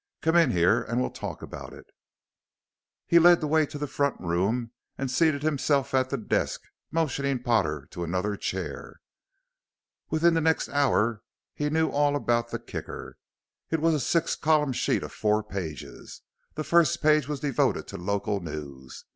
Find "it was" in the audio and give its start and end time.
13.69-13.93